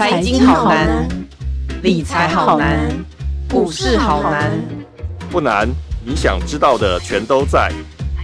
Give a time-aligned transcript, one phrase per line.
[0.00, 1.06] 财经好难，
[1.82, 2.88] 理财好难，
[3.50, 4.50] 股市好难。
[5.30, 5.68] 不难，
[6.02, 7.70] 你想知道的全都在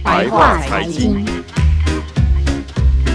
[0.03, 1.23] 白话财经。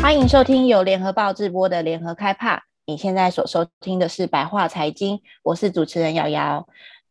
[0.00, 2.62] 欢迎收听由联合报直播的联合开帕。
[2.86, 6.64] 你现在所收听的是白话财经，我是主持人瑶瑶。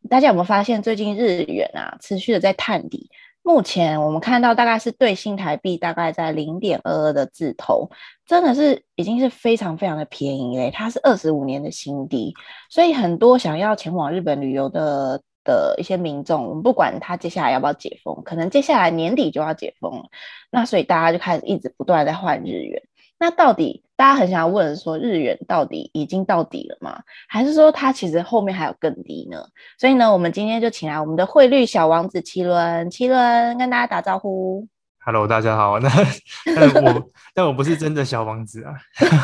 [0.08, 3.10] 大家有没有发现最近日元啊持续的在探底？
[3.44, 7.90] 目前我们看到大概是对新台币大概在零点二二的字头，
[8.24, 12.32] 真的是已经是非常非常的便宜嘞，它是二十五年的新低，
[12.70, 20.04] 所以很多想要前往日本旅游的的一些民众，我们不管他接下来要不要解封，可能接下来年底就要解封了，
[20.50, 22.80] 那所以大家就开始一直不断在换日元。
[23.22, 26.98] 那到底大家很想要问说，日元到底已经到底了吗？
[27.28, 29.38] 还是说它其实后面还有更低呢？
[29.78, 34.66] 所以呢，我们今天就请来我们的汇率小王子奇伦，奇伦跟大家打招呼。
[35.04, 35.78] Hello，大家好。
[35.78, 35.88] 那
[36.56, 38.74] 但 我但我不是真的小王子啊，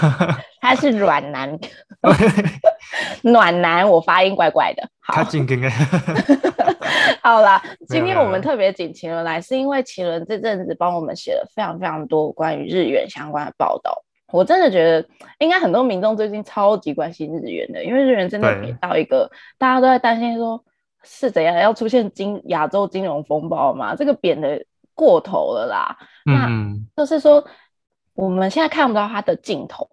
[0.62, 1.58] 他是软男，
[3.22, 3.88] 暖男。
[3.90, 4.88] 我发音怪怪的。
[5.00, 5.24] 好，
[7.22, 14.02] 好啦，今天我们特别请麒麟来，是因为奇伦这阵子帮我们写了非常非常多关于日元相关的报道。
[14.30, 20.62] 我真的觉得，应该很多民众最近超级关心日元的，因为日元真的贬到一个大家都在担心说，
[21.02, 23.94] 是怎样要出现金亚洲金融风暴嘛？
[23.94, 24.62] 这个贬的
[24.94, 25.96] 过头了啦。
[26.26, 27.42] 嗯，那就是说
[28.14, 29.88] 我们现在看不到它的尽头。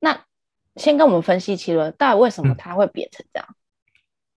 [0.00, 0.18] 那
[0.74, 3.46] 先跟我们分析奇伦，到底为什么它会贬成这样？
[3.48, 3.54] 嗯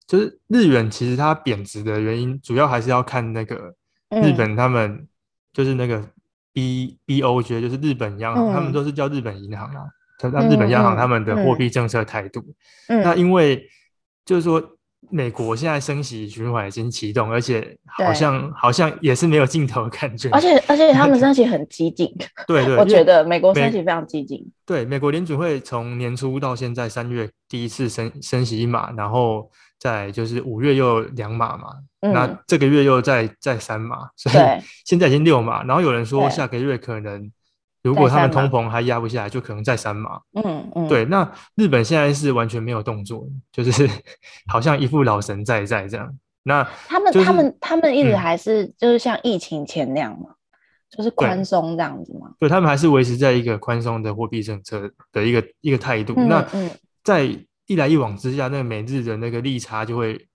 [0.09, 3.75] 就是日元其实它贬值的原因，主要还是要看那个
[4.23, 5.07] 日本他们、嗯、
[5.53, 6.03] 就是那个
[6.51, 9.85] B B O J，就是日本央行，嗯、他们都是叫日本银行啊，
[10.17, 12.43] 叫日本央行他们的货币政策态度。
[12.87, 13.69] 那因为
[14.25, 14.75] 就是说。
[15.09, 20.29] 美国现在升息循环已经启动，而且好像好像也是没有尽头的感觉。
[20.31, 22.05] 而且 而且他们升息很激进。
[22.45, 24.45] 对对，我觉得美国升息非常激进。
[24.65, 29.49] 对，美国联准会从年初到现在三月第一次升升息一码，然后
[29.79, 34.35] 再就是五月又两码嘛，嗯、那这个月又再再三码， 所以
[34.85, 35.63] 现在已经六码。
[35.63, 37.31] 然后有人说下个月可能。
[37.81, 40.19] 如果他们通膨还压不下来，就可能再三码。
[40.33, 41.05] 嗯嗯，对。
[41.05, 43.89] 那日本现在是完全没有动作，就是
[44.51, 46.13] 好像一副老神在在这样。
[46.43, 50.35] 那他们、就是、他们他们一直还是就是像疫情前那样嘛，嗯、
[50.89, 52.29] 就是宽松这样子嘛。
[52.37, 56.13] 对，他们还是维持在一个宽松的货币政策的一个一个态度。
[56.17, 56.45] 嗯、那
[57.01, 57.33] 在
[57.69, 60.27] 一来一往之下，那个美日的那个利差就会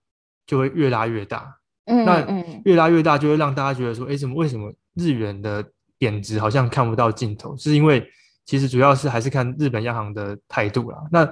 [0.47, 1.59] 就会越拉越大。
[1.87, 2.25] 嗯，那
[2.65, 5.69] 越拉越大就会让大家觉得说，哎，怎么为什么日元的
[5.99, 8.09] 贬值好像看不到尽头，是因为
[8.47, 10.99] 其实主要是还是看日本央行的态度啦。
[11.11, 11.29] 那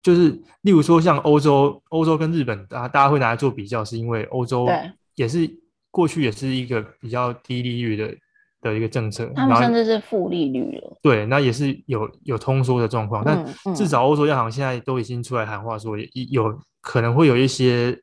[0.00, 0.30] 就是
[0.60, 4.68] 例如说像欧洲，欧洲跟日本，大大家会拿来做比较，是因为欧洲
[5.16, 5.50] 也是
[5.90, 8.16] 过去也是一个比较低利率的
[8.64, 10.96] 的一个政策，他们甚至是负利率了。
[11.02, 15.96] 对，那也是有有通缩的状况，嗯、但至少欧洲央行现在都已经出来喊话说，
[16.30, 17.96] 有可能会有一些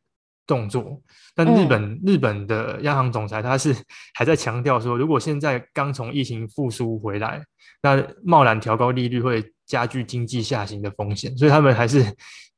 [0.46, 1.02] 动作。
[1.34, 3.76] 但日本、嗯、日本的央行总裁他是
[4.14, 7.42] 还在强调说，如果现在刚从疫情复苏回来，
[7.82, 12.06] 那贸然调高利率会加剧经济下行的风险，所以他们还是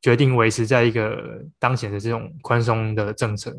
[0.01, 3.55] 决定维持在一个当前的这种宽松的政策。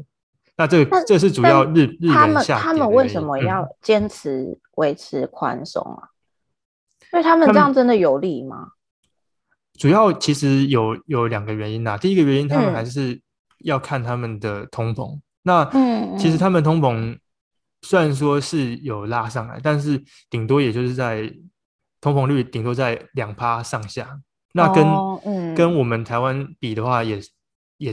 [0.56, 6.08] 那这个这是主要日日他们他们为什么要坚持维持宽松啊？
[7.00, 8.72] 嗯、因为他们这样真的有利吗？
[9.78, 11.98] 主要其实有有两个原因呐。
[11.98, 13.20] 第一个原因，他们还是、嗯。
[13.64, 15.64] 要看他们的通膨，那
[16.18, 17.16] 其实他们通膨
[17.80, 21.32] 虽然说是有拉上来，但是顶多也就是在
[21.98, 24.20] 通膨率顶多在两趴上下，
[24.52, 27.22] 那跟、哦嗯、跟我们台湾比的话也也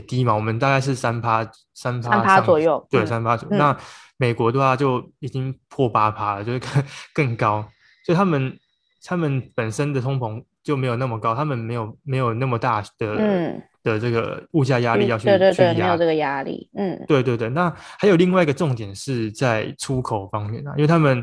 [0.00, 3.56] 低嘛，我们大概是三趴三趴左右，对，三趴左右。
[3.56, 3.76] 嗯、那
[4.16, 6.84] 美国的话就已经破八趴了，就是更
[7.14, 7.64] 更高，
[8.04, 8.58] 所以他们
[9.04, 13.16] 他们本身的通膨就没有那么高，他们没有没有那么大的。
[13.18, 17.48] 嗯的这个物价压力要去对对对，去压没有这个压力，嗯，对对对。
[17.48, 17.68] 那
[17.98, 21.20] 还有另外一个重点是在出口方面啊，因为他们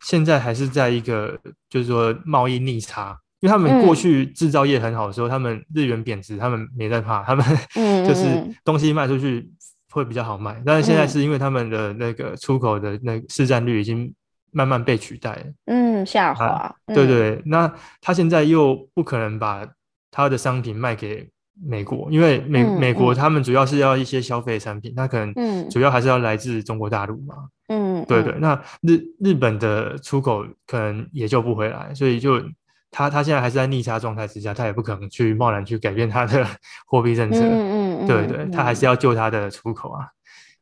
[0.00, 1.38] 现在还是在一个
[1.68, 7.44] 就是说贸易逆差，因为他们过去制造业很好的时候，他们日元贬值，他们没在怕，他们
[8.06, 9.48] 就是东西卖出去
[9.90, 10.60] 会比较好卖。
[10.64, 14.12] 但是现在是因为他们的那个出口的那个市占率已经
[14.50, 16.46] 慢慢被取代了，嗯，下滑。
[16.46, 19.66] 啊、对对，那他现在又不可能把
[20.10, 21.28] 他的商品卖给。
[21.60, 27.34] 美国，因为美、嗯、美国他们主要是要一些消费产品，那、嗯、可能主要还是要来自中国大陆嘛。
[27.66, 28.32] 嗯，对对。
[28.38, 32.40] 那日日本的出口可能也救不回来，所以就
[32.90, 36.46] 他他现在还是在逆差状态之下，他也不可能去贸然去改变他的
[36.86, 37.40] 货币政策。
[37.40, 40.06] 嗯嗯，对对，他还是要救他的出口啊。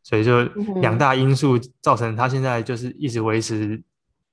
[0.03, 0.45] 所以就
[0.81, 3.83] 两大因素造成他现在就是一直维持，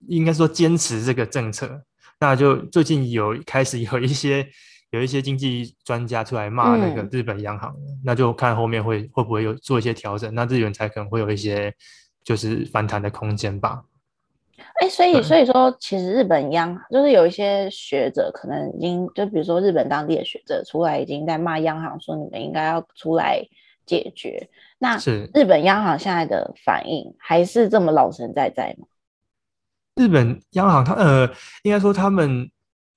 [0.08, 1.84] 应该说坚持这个政策。
[2.20, 4.48] 那就最近有开始有一些。
[4.94, 11.74] 有一些经济专家出来骂那个日本央行，嗯、那就看后面会会不会有做一些调整，那日元才可能会有一些
[12.24, 13.82] 就是反弹的空间吧。
[14.56, 23.42] 哎、欸，所以所以说，其实日本央行就是有一些学者可能已经就比如说日本当地的学者出来已经在骂央行，说你们应该要出来
[23.86, 24.50] 解决。
[24.80, 28.88] 那是日本央行现在的反应还是这么老神在在吗？
[29.96, 31.30] 日本央行他呃，
[31.64, 32.50] 应该说他们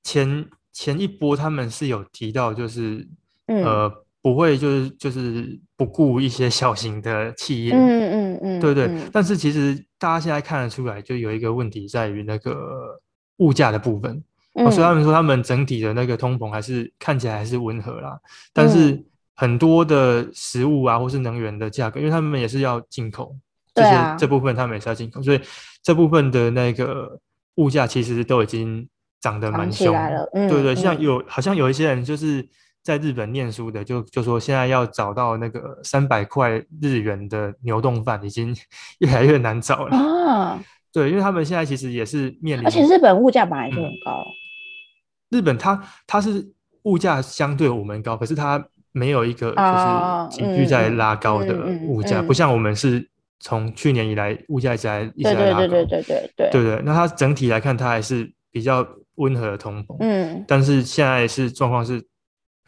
[0.02, 3.08] 前前一波他们是有提到，就是、
[3.46, 4.05] 嗯、呃。
[4.26, 8.86] 不会，就是就是不顾一些小型的企业，嗯嗯嗯，嗯对对。
[8.86, 13.00] 嗯、但是其实大家现在看得出来，就有一个问题在于那个
[13.36, 14.20] 物价的部分。
[14.54, 18.18] 嗯、所以他们说他们整体的那个通膨还是看起来还是温和啦。
[18.52, 19.00] 但是
[19.36, 23.32] 很多的食物啊，或是能源的价格，因为他们也是要进口，
[23.76, 25.40] 这些、啊、这部分他们也是要进口，所以
[25.84, 27.16] 这部分的那个
[27.54, 28.88] 物价其实都已经
[29.20, 30.28] 涨得蛮凶了。
[30.34, 32.44] 嗯、对对，像有好像有一些人就是。
[32.86, 36.50] 在日本念书的就就说，现在要找到那个三百块
[36.80, 38.56] 日元的牛冻饭已经
[39.00, 40.62] 越来越难找了啊！
[40.92, 44.22] 对，因为他们现在其实也是面临，而且日本物价本来就很高。
[44.22, 46.52] 嗯、日本它它是
[46.84, 53.10] 物价相对我们高，可是它没有一个就是急剧在拉高的物价，不像我们是
[53.40, 56.82] 从去年以来物价一直在一直在拉高，对对对对对对对对对。
[56.84, 58.86] 那它整体来看，它还是比较
[59.16, 62.00] 温和的通膨，嗯，但是现在是状况是。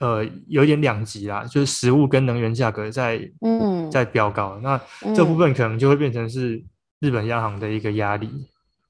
[0.01, 4.81] 呃，有一点两极啦，就是食物跟能源价格在嗯在飙高，那
[5.13, 6.63] 这部分可能就会变成是
[7.01, 8.31] 日本央行的一个压力，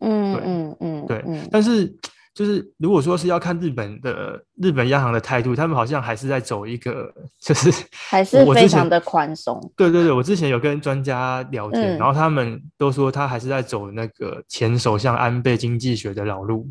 [0.00, 1.90] 嗯对嗯嗯对，但是
[2.34, 7.10] 就是如果说是要看日本的日本央行的态度，他们好像还是在走一个
[7.40, 7.70] 就是
[8.10, 16.68] 还是非常的宽松，对对对，我之前有跟专家聊天，嗯、然后他们都说他还是在走那个前首相安倍经济学的老路，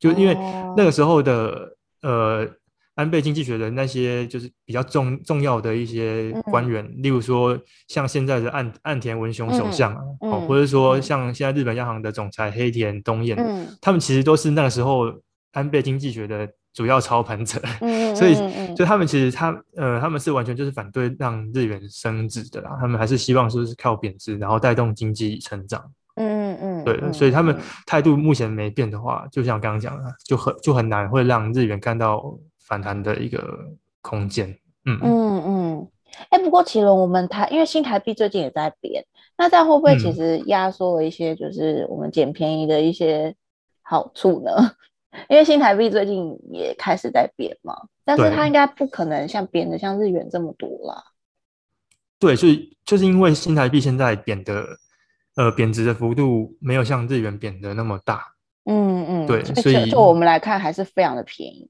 [0.00, 0.34] 就因为
[0.76, 2.48] 那个时候的呃。
[2.96, 7.58] 安倍经济学的那些就是比较重重要的一些官员，嗯、例如说
[7.88, 15.12] 像现在的岸岸田文雄首相啊，嗯嗯、或者说像现在日本央行的总裁黑田东彦，嗯、他们其实都是那个时候
[15.52, 18.34] 安倍经济学的主要操盘者，嗯、 所以
[18.76, 25.82] 就他们其实他呃他们是完全就是反对让日元升值的啦，他们还是希望说是靠贬值然后带动经济成长，
[26.14, 32.22] 嗯嗯对，所以他们态度目前没变的话，就像刚刚讲的，就很就很难会让日元看到。
[32.64, 34.48] 反弹的一个空间，
[34.86, 35.88] 嗯嗯嗯，
[36.30, 39.04] 哎、欸，不过奇隆，我们台因为新台币最近也在贬，
[39.36, 43.34] 那这样会不会其实压缩了一些，就是我们捡便宜的一些
[43.82, 44.50] 好处呢？
[45.10, 47.74] 嗯、 因为新台币最近也开始在贬嘛，
[48.04, 51.04] 但是它应该不可能像贬的像日元这么多啦。
[52.18, 54.64] 对，就是就是因为新台币现在贬的，
[55.36, 58.24] 呃，贬值的幅度没有像日元贬的那么大。
[58.64, 61.68] 嗯嗯，对，所以就我们来看还是非常的便宜。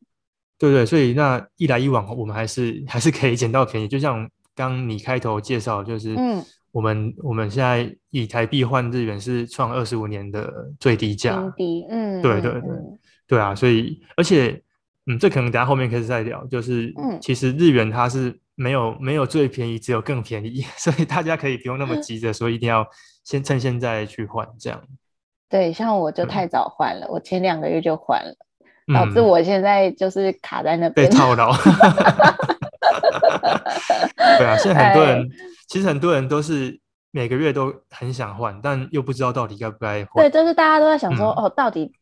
[0.58, 3.88] 对对，所以那一来一往，我们还是 还是可以捡到便宜。
[3.88, 6.16] 就像刚你开头介绍，就是
[6.70, 14.62] 我们、嗯、我们现在以台币换日元是创二十五年的最低价，低，嗯，对对对，嗯、对啊，所以而且
[15.06, 22.86] 嗯，这可能等下后面可以再聊，就是嗯，其实日元它是没有没有最便宜，只有更便宜， 所以大家可以不用那么急着说一定要
[23.24, 24.80] 先趁现在去换这样。
[25.48, 28.34] 对，像我就太早换了，嗯、我前两个月就换了。
[28.92, 31.52] 导致我现在就是卡在那边、嗯、被套牢。
[34.38, 35.28] 对啊，现在很多人、哎、
[35.68, 40.22] 其实很多人都是每个月都很想换，但又不知道到底该不该换。
[40.22, 41.92] 对，就是大家都在想说，嗯、哦，到底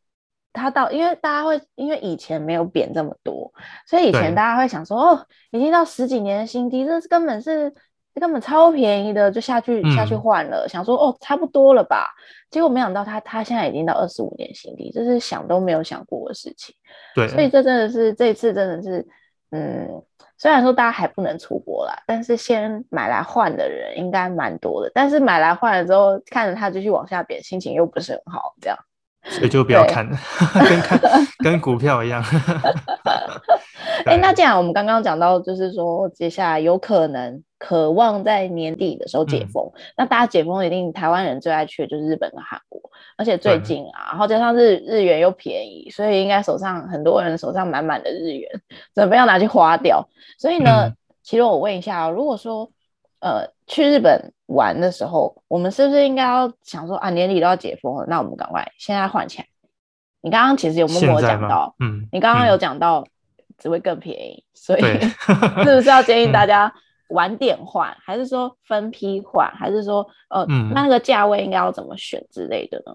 [0.53, 3.53] 他到，因为大家会因为以前没有贬这么多，
[3.87, 7.73] 所以以前大家会想说，哦，已经到十几年的新低，这是根本是。
[8.15, 12.09] 这根本超便宜的，就下去下去换了，嗯、想说哦，差不多了吧？
[12.51, 16.75] 结果没想到他他现在已经到二十五年新低，这是想都没有想过的事情。
[17.15, 19.07] 对，所以这真的是这次真的是，
[19.51, 19.89] 嗯，
[20.37, 24.91] 虽然说大家还不能出国啦，但是先买来换的人应该蛮多的。
[24.95, 28.79] 但是买来换了之后，看着它继续往下贬，心情又不是很好，这样。
[29.25, 30.17] 所以就不要看了，
[30.69, 31.01] 跟看
[31.39, 32.23] 跟股票一样。
[34.05, 42.81] 哎、欸，那既然我们刚刚讲到，就是说接下来有可能渴望在年底的时候解封，嗯、那大家解封一定台湾人最爱去的就是日本跟韩国，
[43.17, 48.51] 而且最近啊，然后加上日日元又便宜，所以应该手上很多人手上满满的日元，
[48.95, 50.09] 准备要拿去花掉。
[50.39, 52.69] 所以呢，嗯、其实我问一下，如果说
[53.23, 59.47] 呃去日本玩的时候，我们是不是应该要想说啊，年底都要解封了，那我们赶快现在换起来？
[60.21, 63.07] 你刚刚其实有默默讲到，嗯，你刚刚有讲到。
[63.59, 64.83] 只会更便宜，所以
[65.63, 66.73] 是不是要建议大家
[67.11, 72.93] 晚点换，嗯、还是说分批换，还是说呃，嗯、那那个价位应该要怎么选之类的呢？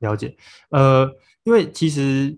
[0.00, 0.36] 了解，
[0.68, 1.10] 呃，
[1.44, 2.36] 因为其实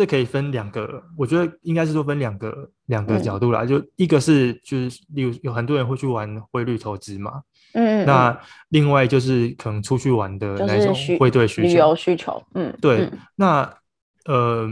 [0.00, 3.64] 这可以分两个，我觉得应该是说分两个两个角度啦。
[3.64, 7.42] 嗯、就一个是就是，例如有很多人会去玩汇率投资嘛，
[7.74, 8.40] 嗯，那
[8.70, 13.74] 另外就是可能出去玩的那种汇兑需求、旅游需求，嗯，对，嗯、那
[14.24, 14.66] 呃。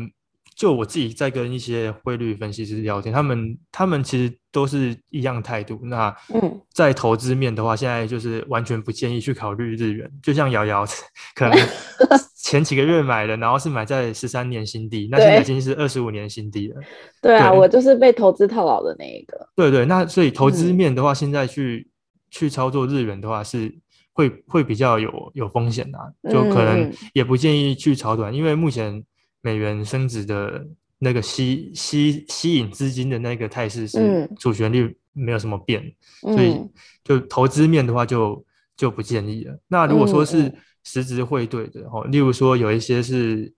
[0.59, 5.79] 就我自己在跟一些汇率分析师聊天，他们他们其实都是一样态度。
[5.85, 10.11] 那嗯，在投资面的话，现在就是完全不建议去考虑日元。
[10.21, 10.85] 就像瑶瑶，
[11.37, 11.57] 可能
[12.43, 16.81] 前几个月买的，然后是买在十三年新低，那现在已经是二十五年新低了。
[17.23, 19.49] 对啊，我就是被投资套牢的那一个。
[19.55, 21.89] 对对，那所以投资面的话，现在去
[22.33, 23.73] 去操作日元的话，是
[24.13, 25.99] 会会比较有有风险的，
[26.33, 29.05] 就可能也不建议去炒短，因为目前。
[29.41, 30.67] 美元升值的
[30.99, 35.83] 那个吸吸吸引资金的那个态势是主旋律没有什么变，
[36.27, 36.61] 嗯、所以
[37.05, 38.45] 就投资面的话就
[38.77, 39.59] 就不建议了。
[39.69, 40.53] 那如果说是
[40.85, 43.53] 实质汇兑的哦，例如说有一些是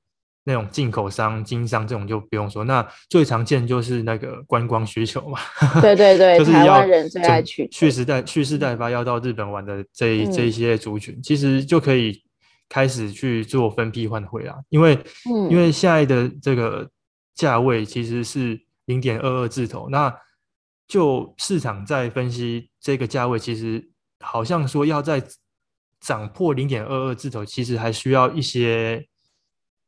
[0.45, 2.65] 那种进口商、经商这种就不用说。
[2.65, 5.39] 那最常见就是那个观光需求嘛，
[5.81, 12.23] 对对对，就是要台湾人最爱去蓄势待蓄势待发要到日本玩的这、嗯、这一些族群，其实就可以。
[12.71, 14.95] 开始去做分批换汇啊，因为、
[15.29, 16.89] 嗯、因为现在的这个
[17.35, 20.17] 价位其实是零点二二字头，那
[20.87, 25.21] 就市场在分析这个价位，其实好像说要在
[26.01, 29.05] 涨破零点二二字头，其实还需要一些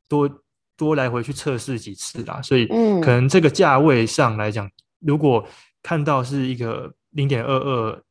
[0.08, 0.28] 多
[0.76, 5.46] 多来回去测试几次啦，所以可能这个价位上来讲，如果
[5.84, 8.02] 看到是一个零点二二。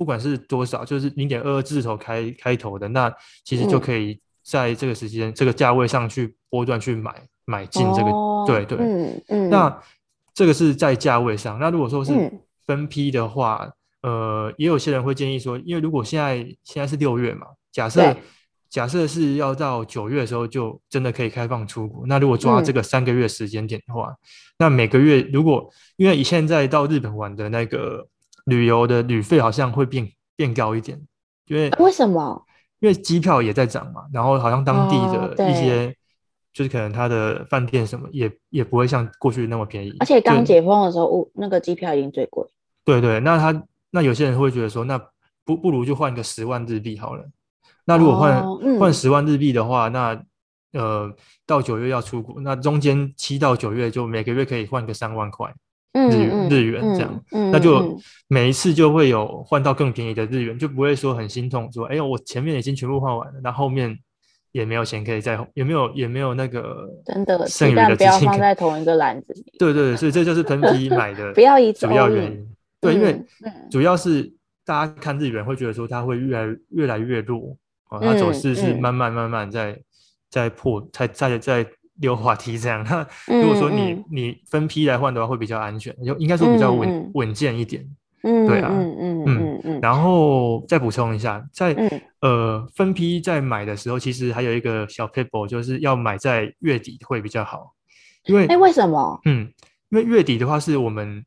[0.00, 3.14] 不管是多少，就是零点二二字头开开头的，那
[3.44, 7.14] 其实就可以在这个时间、嗯、这个价位上去波段去买
[7.44, 9.50] 买进这个，哦、对对，嗯嗯。
[9.50, 9.78] 那
[10.32, 11.58] 这个是在价位上。
[11.58, 12.32] 那如果说是
[12.64, 18.16] 分批的话，嗯、呃，也有些人会建议说，因为如果现在现在是六月嘛，假设
[18.70, 24.16] 假设是要到九月的时候就真的可以开放出国，那如果抓这个三个月时间点的话，嗯、
[24.60, 28.08] 那每个月如果因为以现在到日本玩的那个。
[28.50, 31.00] 旅游的旅费好像会变变高一点，
[31.46, 32.44] 因为为什么？
[32.80, 35.94] 因为机票也在涨嘛，然后好像当地的一些，哦、
[36.52, 39.94] 就是可能他的饭店什么也也不会像过去那么便宜。
[40.00, 42.42] 而且刚解封的时候，就那个机票已经最贵。
[42.84, 44.98] 对对，那他那有些人会觉得说，那
[45.44, 47.24] 不不如就换个十万日币好了。
[47.84, 50.18] 那如果换、哦嗯、换十万日币的话，那
[50.72, 51.12] 呃
[51.44, 55.52] 到九月要出国，那中间七到九月就每个月可以换个三万块。
[55.92, 63.98] 日元日元这样，嗯嗯、那就每一次就会有换到更便宜的日元，嗯、就不会说很心痛，说哎呦，我前面已经全部换完了，那后面
[64.52, 69.52] 也没有钱可以再，也没有也没有那个真的剩余的资金，不要放在同一个篮子里。
[69.58, 72.46] 对对对，所以这就是喷 皮买的不要一主要原因。
[72.80, 73.20] 对，因为
[73.68, 74.32] 主要是
[74.64, 77.56] 大家看日元会觉得说它会越来越来越弱
[77.88, 79.76] 啊，它走势是慢慢慢慢在
[80.30, 81.66] 在破，在在在。
[82.00, 83.06] 溜滑梯这样，那
[83.40, 87.86] 如果说你、嗯嗯、你分批来换的话，会比较安全，就应该说比较稳稳、嗯、健一点。
[88.22, 89.80] 嗯，对啊，嗯嗯嗯嗯。
[89.80, 91.90] 然后再补充一下，在、嗯、
[92.20, 97.74] 呃分批在买的时候，其实还有一个小撇步，就是要买在月底会比较好。
[98.26, 99.18] 因为哎，为什么？
[99.24, 99.50] 嗯，
[99.88, 101.24] 因为月底的话是我们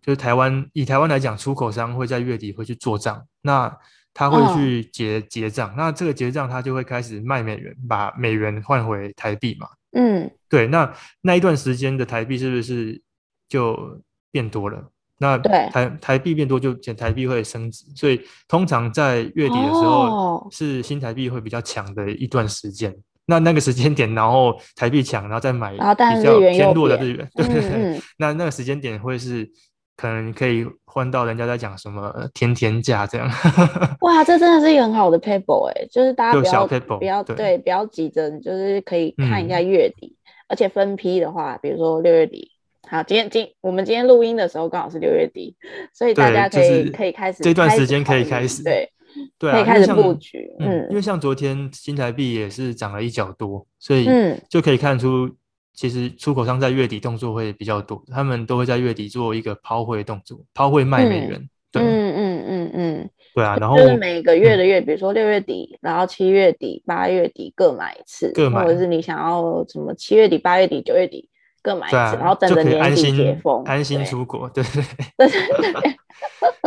[0.00, 3.26] 就是台湾以台湾来讲，出口商会在月底会去做账。
[3.42, 3.76] 那
[4.14, 9.66] 他会去结、哦、结账，那这个结账他就会开始卖美元，把美元换回台币嘛。
[9.92, 13.00] 嗯，对，那那一段时间的台币是不是
[13.48, 14.00] 就
[14.30, 14.90] 变多了？
[15.18, 22.90] 那台台币变多，就台币会升值，所以通常在月底的时候是新台币会比较强的一段时间。
[22.90, 25.78] 哦、那那个时间点，然后台币强，然后再买比
[26.22, 27.70] 较偏弱的日元，对对对。
[27.70, 29.50] 嗯嗯那那个时间点会是。
[29.96, 33.26] 可能可以换到人家在讲什么天天价这样，
[34.02, 36.66] 哇，这真的是一个很好的 paper 哎，就是大家不要
[36.98, 42.50] 不要对，对不要急着，就是可以看一下月底，嗯、而且分批的话，比如说六月底，
[42.88, 45.56] 好，今天今我们今天录音的时候刚好是六月底，
[45.94, 48.90] 所以大家可以、就是、可以开始这段时间可以开始对
[49.38, 54.06] 对、啊、可以开始布局，嗯，因为像昨天新台币也是涨了一角多，所以
[54.50, 55.30] 就可以看出。
[55.76, 61.48] 其实出口商在月底动作会比较多，他们都会在月底做一个抛汇动作，抛汇卖美元。
[61.70, 63.58] 对，嗯嗯嗯嗯，对啊。
[63.60, 71.28] 然后就是每个月的月，比如说六月底，然后七月底、八月底各买一次，各买，或者是你想要什么七月底、八月底、九月底
[71.60, 74.48] 各买一次，然后等着年底解封，安心出国。
[74.48, 74.82] 对对
[75.18, 75.96] 对对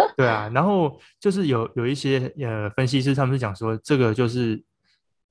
[0.17, 0.51] 对啊。
[0.53, 4.61] 然后就是有有一些呃分析师，他们是讲说，这个就是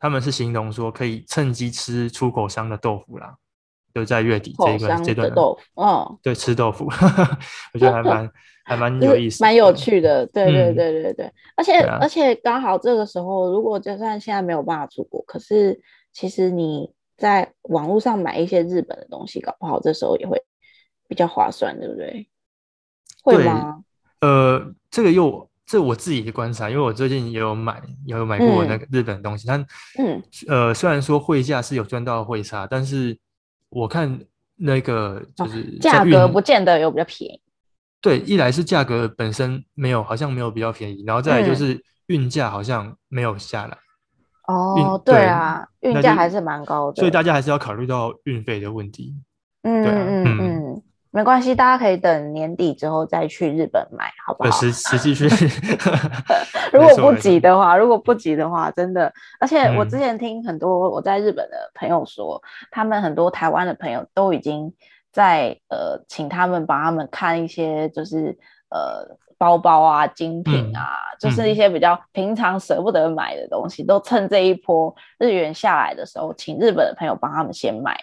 [0.01, 3.37] 他们是形容说可以趁机吃出口商的豆腐啦。
[3.95, 6.87] 就在月底这一段这段豆腐，嗯， 对，吃豆腐，
[7.75, 8.31] 我觉得还蛮
[8.65, 9.73] 还蛮有意思，蛮有。
[9.73, 15.81] 趣的，对对对对对，而且而且刚好这个时候，如果就算现在没有办法出国，可是
[16.13, 20.43] 其实你在网络上买一些日本的东西，搞不好这时候也会
[21.09, 22.29] 比较划算，对不对？
[23.23, 23.83] 会吗？
[24.21, 29.61] 呃，这个又这我自己的观察，因为我最近也有买，也有买过那个日本的东西，但
[29.99, 33.19] 嗯，呃，虽然说汇价是有赚到汇差，但是
[33.71, 34.21] 我看
[34.57, 37.41] 那个就是价格不见得有比较便宜。
[38.01, 43.77] 对，一来是价格本身没有，好像没有比较便宜，然后再来就是运价好像没有下来。
[44.47, 49.15] 哦，对啊，运价还是蛮高的，所以大家还是要考虑到运费的问题。
[49.63, 54.51] 嗯嗯嗯，没关系，大家可以等年底之后再去日本买，好不好？
[54.51, 55.29] 实实际去。
[56.73, 64.73] 如果不急的话，如果不急的话，真的，而且我之前听很多我在日本的朋友说，他们很多台湾的朋友都已经。
[65.11, 68.39] 在呃，请他们帮他们看一些，就是
[68.69, 77.99] 呃，包包啊、精品啊，嗯、就是一些比较平常舍不得买的东西，嗯、都趁这一波日元下来的时候，请日本的朋友帮他们先买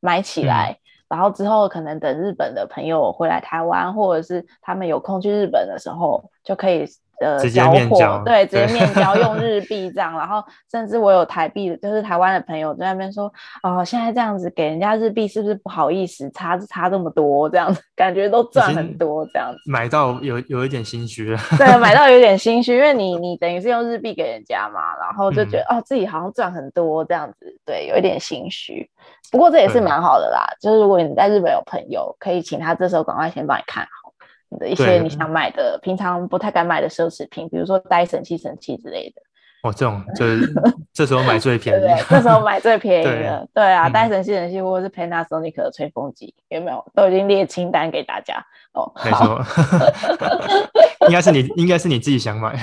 [0.00, 6.86] 买起来，嗯、然后之后可能等日本的朋友回来台湾，或者是他们有空去日本的时候，就可以。
[7.20, 8.86] 呃，交货对，直接面。
[8.96, 13.30] 交用日币这样，然后甚至我有台币，就是台湾的朋友在那边说，
[13.62, 28.88] 哦，现在这样子给人家日币是不是不好意思，差差这么多这样子，感觉都赚很多这样子，买到有有一点心虚了， 对，买到有点心虚，因为你你等于是用日币给人家嘛，然后就觉得、嗯、哦自己好像赚很多这样子，对，有一点心虚，
[29.30, 34.05] 不过这也是蛮好的啦，就是如果你在日本有朋友，可以请他这时候赶快先帮你看好。
[34.48, 39.22] 你的一些你想买的，平常不太敢买的奢侈品，比如说戴森吸尘器之类的。
[39.62, 40.54] 哦，这种就是
[40.92, 43.48] 这时候买最便宜，对，对，这时候买最便宜的。
[43.52, 46.84] 对，对啊，戴森吸尘器或者是 Panasonic 的吹风机，有没有？
[46.94, 48.34] 都已经列清单给大家。
[48.72, 52.54] 哦，没错错， 应该是你，应该是你自己想买。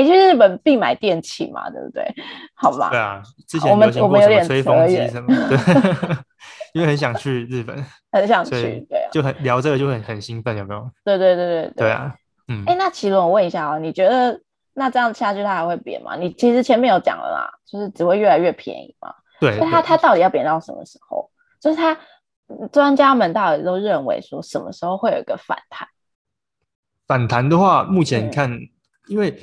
[0.00, 2.02] 哎、欸，去日本必买电器嘛，对不对？
[2.54, 2.88] 好吧。
[2.90, 6.16] 对啊，之前我们我们有点吹风机什么 对。
[6.72, 7.76] 因为很想去日本，
[8.12, 10.90] 很想去，对，啊就很聊这个就很很兴奋，有没有？
[11.04, 12.14] 对对对对对，对啊，
[12.48, 14.40] 嗯，哎，那奇伦，我问一下哦，你觉得
[14.72, 16.16] 那这样下去它还会贬吗？
[16.16, 19.12] 你其实前面有讲了啦，就是只会越来越便宜嘛。
[19.40, 21.28] 对，那它它到底要贬到什么时候？
[21.60, 21.98] 就是它
[22.72, 25.86] 专家们到底都认为说什么时候会有一个反弹？
[27.06, 28.48] 反弹的话，目前看，
[29.08, 29.36] 因为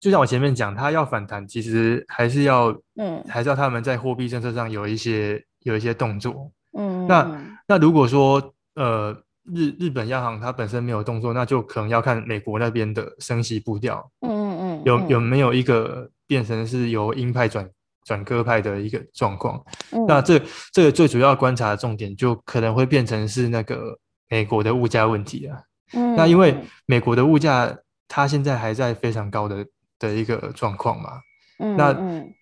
[0.00, 5.42] 就像我前面讲，它要反弹，其实还是要，嗯，还是要他们在货币政策上有一些。
[5.62, 8.40] 有一些动作，嗯，那那如果说
[8.76, 9.12] 呃
[9.52, 17.68] 日日本央行它本身没有动作，那就可能要看美国那边的升息步调，嗯嗯嗯，有有没有一个变成是由鹰派转
[18.04, 19.62] 转鸽派的一个状况？
[19.90, 20.40] 嗯、那这
[20.72, 23.98] 这个最主要观察的重点就可能会变成是那个
[24.30, 25.60] 美国的物价问题啊，
[25.92, 26.56] 嗯，那因为
[26.86, 29.66] 美国的物价它现在还在非常高的
[29.98, 31.20] 的一个状况嘛，
[31.58, 32.34] 嗯，那嗯。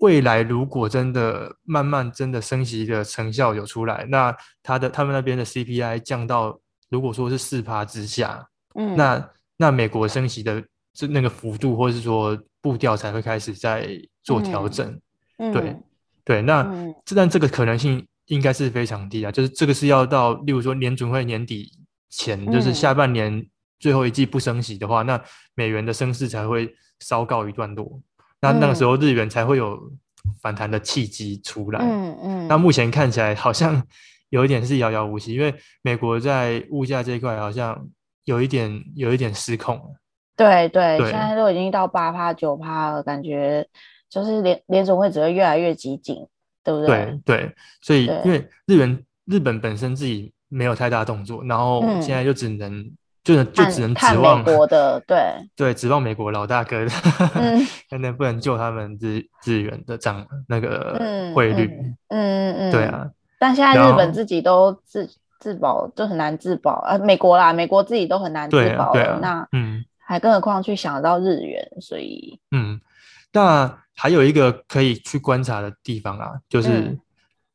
[0.00, 6.56] 未来如果真的慢慢真的升息的成效有出来，那他的他们那边的 CPI 降到
[6.88, 10.62] 如果说是四趴之下，嗯，那那美国升息的
[10.92, 13.88] 这那个幅度或是说步调才会开始在
[14.22, 15.00] 做调整，
[15.38, 15.76] 嗯，对
[16.24, 16.62] 对，那
[17.04, 21.72] 这但这个可能性应该是非常低啊，就是这个是要到例如说联准会年底
[22.08, 23.44] 前，就是下半年
[23.78, 25.20] 最后一季不升息的话，那
[25.54, 28.00] 美元的升势才会稍告一段落。
[28.40, 29.78] 那那个时候日元才会有
[30.40, 31.80] 反弹的契机出来。
[31.80, 32.48] 嗯嗯。
[32.48, 33.82] 那目前看起来好像
[34.30, 37.88] 有一点是遥遥无期，因为美国在物价这一块好像
[38.24, 39.80] 有一点有一点失控。
[40.36, 43.66] 对对，对现在都已经到八趴九趴了，感觉
[44.08, 46.16] 就是联联总会只会越来越激进，
[46.62, 47.18] 对不对？
[47.24, 52.90] 对对，所以因为日元日本本身自己没有太大动作，然后现在就只能。
[53.34, 55.18] 就就只能指望美国的，对
[55.54, 56.90] 对，指望美国老大哥的，
[57.34, 57.60] 嗯，
[57.90, 60.98] 看能不能救他们日日元的涨那个
[61.34, 61.66] 汇率，
[62.08, 63.06] 嗯嗯嗯，对啊。
[63.38, 65.06] 但现在日本自己都自
[65.38, 72.80] 自保就很难自保啊，美国啦，美国自己都很难自保了，那嗯，还更何况去想到日元，所以嗯，
[73.34, 76.98] 那还有一个可以去观察的地方啊，就是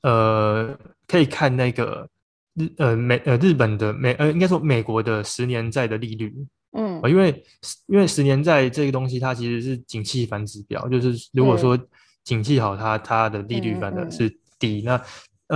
[0.04, 0.70] 呃，
[1.08, 2.08] 可以看那个。
[2.56, 6.32] 日呃美呃日本的美呃应该说美国的十年债的利率，
[6.74, 7.44] 嗯，因为
[7.88, 11.78] 因为十年债这个东西它其实是景气反指标，就是如果说
[12.24, 14.82] 景气好它，它它的利率反而是低。
[14.82, 15.02] 嗯嗯、那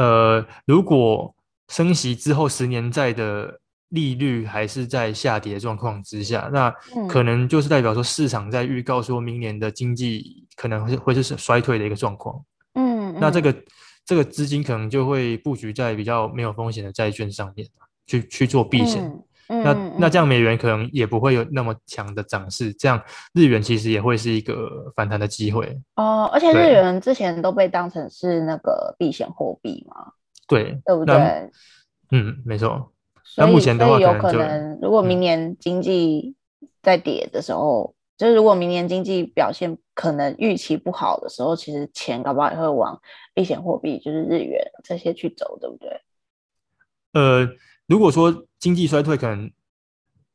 [0.01, 1.33] 呃如果
[1.69, 6.73] 升息之后十年债的利率还是在下跌状况之下，那
[7.07, 12.43] 可能就是代表说市场在预告说明年的经济可能会会是衰退的一个状况。
[12.73, 13.55] 嗯，嗯，那这个。
[14.07, 17.67] 这个资金可能就会布局在比较没有风险的债券上面，
[18.07, 19.03] 去去做避险。
[19.03, 23.01] 嗯、嗯、那那这样美元可能也不会有那么强的涨势，这样
[23.33, 25.77] 日元其实也会是一个反弹的机会。
[25.95, 30.13] 哦，而且日元之前都被当成是那个避险货币嘛，
[30.47, 31.15] 对，对不对？
[32.11, 32.93] 嗯，没错。
[33.35, 36.33] 那目前的话，有可能如果明年经济
[36.81, 42.99] 在跌的时候，嗯、就是如果明年经济表现可能预期不好的时候，其实钱搞不好也会往
[43.33, 46.01] 避险货币，就是日元这些去走，对不对？
[47.13, 47.47] 呃，
[47.85, 49.51] 如果说经济衰退，可能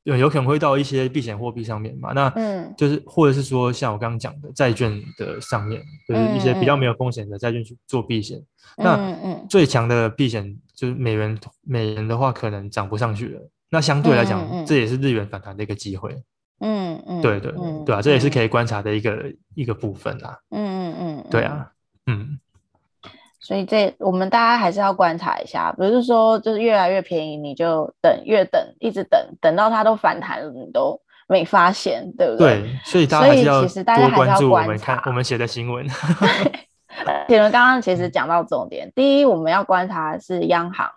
[0.05, 8.39] 有有可能会到一些避险货币上面嘛，那嗯，就是或者是说像我刚刚讲的债券的上面，就是一些比较没有风险的债券去做避险。
[8.77, 13.41] 嗯、那嗯，最强的避险就是美元，美元的话可能涨不上去了。
[13.71, 16.17] 那相对来讲，嗯嗯、这也是日元反弹的一个机会。
[16.63, 17.53] 嗯嗯，对对
[17.85, 20.39] 对啊，这也是可以观察的一个一个部分啦。
[20.51, 21.71] 嗯嗯嗯，对啊，
[22.07, 22.39] 嗯。
[23.41, 30.97] 所以这我们大家还是要观察一下，不是说就是越来越便宜你就等，越等一直等，等到它都反弹了你都
[31.27, 32.61] 没发现，对不对？
[32.61, 35.85] 对，所以大家还是要多关注我们看我们写的新闻。
[37.27, 40.89] 铁伦刚刚其实讲到重点，第一我们要观察的是央行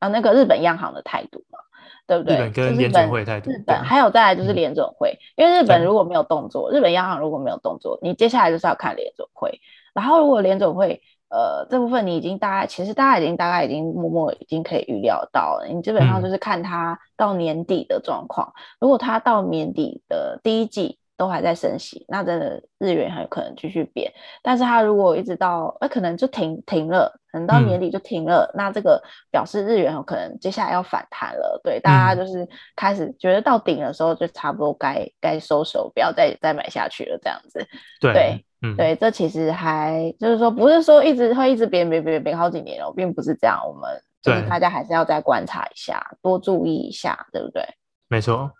[0.00, 1.58] 啊，那个日本央行的态度嘛，
[2.06, 2.36] 对不对？
[2.36, 3.50] 日本跟联准会态度。
[3.50, 9.60] 日本还有再来就是联准会，嗯、因为日本如果没有动作，日本央行如果没有动作，你接下来就是要看联准会，
[9.92, 11.02] 然后如果联准会。
[11.30, 15.66] 呃，这部分你已经大概，其实大家已经大概已经默默已经可以预料到了。
[15.68, 18.52] 你基本上就是看它到年底的状况。
[18.54, 24.12] 嗯、如果它到年底的第一季都还在升息，那真的日元很有可能继续贬。
[24.42, 31.60] 但是它如果一直到，呃，可能就停停了，可能到年底就停了，嗯、那这个表示日元有可能接下来要反弹了。
[31.62, 37.66] 对，大家就是开始觉得到顶的时候，就差不多该该收手，不要再再买下去了，这样子。
[38.00, 38.12] 对。
[38.12, 43.60] 對嗯、对，这其实还就是说，不是说一直会一直贬贬贬贬好几年哦，并不是这样。
[43.62, 43.90] 我们
[44.22, 47.62] 就是大家还是要再观察一下，多注意一下，对不对？
[48.08, 48.50] 没错。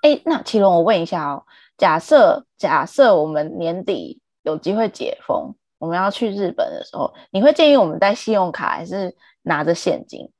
[0.00, 1.44] 哎，那奇隆，我问一下哦，
[1.76, 10.30] 假设假设我们年底有机会解封，我们要去日本的时候，你会建议我们带信用卡还是拿着现金？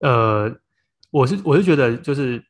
[0.00, 0.54] 呃，
[1.10, 2.44] 我是我是觉得就是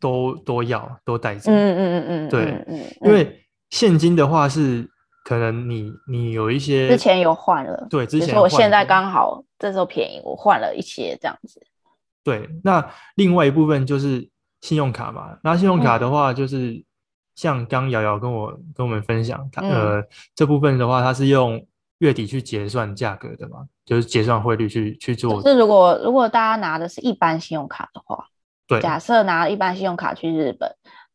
[0.00, 1.50] 都都要都带着。
[1.50, 3.40] 嗯嗯嗯嗯，对，嗯嗯，因为。
[3.70, 4.88] 现金的话是
[5.24, 11.60] 可能你你有一些之前有换了，对，之前我现在刚好这时候便宜，我换了一些这样子。
[12.22, 15.38] 对，那另外一部分就是信用卡嘛。
[15.42, 16.84] 那信用卡的话，就是
[17.34, 20.02] 像刚瑶瑶跟我跟我们分享，他、呃，
[20.34, 21.64] 这部分的话，它是用
[21.98, 25.42] 月底去结算价格的嘛，就是结算汇率去去做。
[25.42, 28.26] 是如果如果大家拿的是一般信用卡的话，
[28.66, 30.74] 对，假设拿一般信用卡去日本。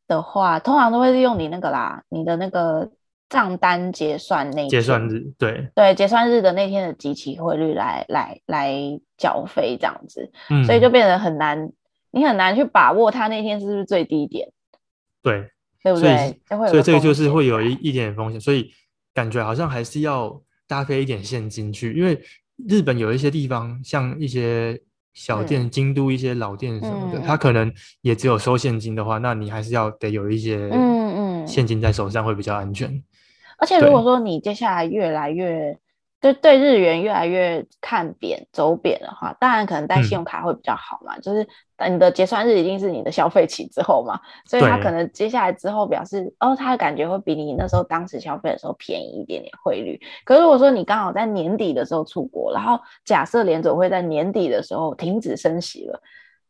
[0.09, 2.89] 的话，通常都会是用你那个啦，你的那个
[3.29, 8.73] 账单结算那结算日，对对，结算日的那天的即期汇率来来来
[9.19, 11.71] 缴费这样子，嗯，所以就变得很难，
[12.09, 14.51] 你很难去把握它那天是不是最低点，
[15.21, 15.51] 对，
[15.83, 16.39] 对不对？
[16.47, 18.71] 所以，所以这个就是会有一一点点风险，所以
[19.13, 22.21] 感觉好像还是要搭配一点现金去，因为
[22.67, 24.81] 日本有一些地方像一些。
[25.11, 33.03] 小店、嗯、京都一些老店什么的，他、嗯、可能也只有收现金的话，那你还是要得有一些嗯嗯现金在手上会比较安全。
[33.57, 35.77] 而且如果说你接下来越来越
[36.21, 41.47] 就对日元越来越看贬走贬的话，当然可能带信用卡会比较好嘛，嗯、就是。
[41.89, 49.97] 你的结算日一定是你的消费期之后嘛，所以他可能接下来之后表示，哦，他的感觉会比你那时候当时消费的时候便宜一点点汇率。
[50.25, 56.01] 可是如果说你刚好在年底的时候出国，然后假设联总会在年底的时候停止升息了，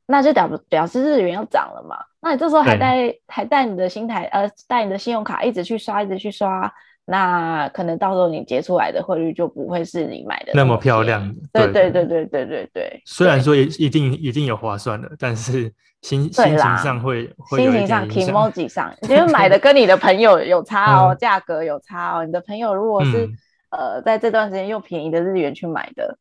[0.07, 1.97] 那就表表示日元要涨了嘛。
[2.21, 6.73] 那你这时候还带对还带你的新台呃带你的信用卡一直去刷一直去刷。
[7.09, 11.35] 那可能到时候你结出来的汇率就不会是你买的那么，漂亮。
[11.51, 13.01] 对对对对对对对。
[13.03, 17.57] 虽然说也一定一定有划算的，但是心心情上会会。
[17.63, 22.23] 心情上，kimoji 上，因为买的跟你的朋友有 差哦，价格有差哦。
[22.23, 26.15] 你的朋友如果是、嗯、呃在这段时间用便宜的日元去买的，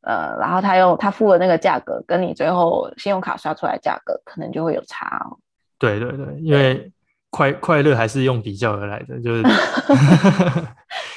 [0.00, 5.38] 呃，然后他用他付的那个价格，跟你最后信用卡刷出来的价格，可能就会有差哦。
[5.78, 6.90] 对对对，因为。
[7.32, 9.42] 快快乐还是用比较而来的，就是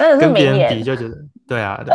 [0.18, 1.14] 跟别人比就觉得
[1.46, 1.94] 对啊，对。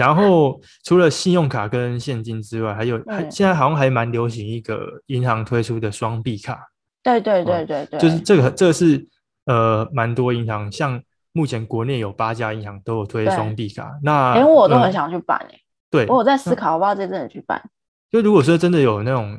[0.00, 6.58] 然后除了信用卡跟现金之外，还有还现在好像还蛮流行一个银行推出的双币卡。
[7.02, 9.06] 对对对对对，就是这个这个是
[9.44, 10.98] 呃蛮多银行，像
[11.32, 15.60] 目前国内有八家银行都有推双币卡，那连我都很想去办诶。
[15.90, 17.62] 对，我有在思考要不要这阵子去办。
[18.10, 19.38] 就如果说真的有那种。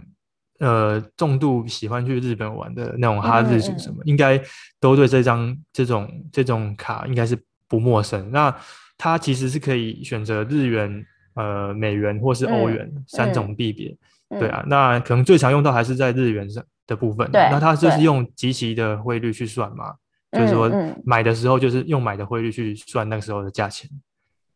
[0.64, 4.42] 呃，重度喜欢去日本玩的那种哈日族什么，嗯嗯应该
[4.80, 8.32] 都对这张这种这种卡应该是不陌生。
[8.32, 8.56] 那
[8.98, 13.94] 它其实是可以选择日元呃美元或是欧元、嗯、三种币别。
[14.30, 17.30] 嗯、对啊，那可能最常用到还是在日元上的部分。
[17.30, 19.94] 对，那它就是用即期的汇率去算嘛，
[20.32, 20.72] 就是说
[21.04, 23.90] 买的时候就是用买的汇率去算那个时候的价钱。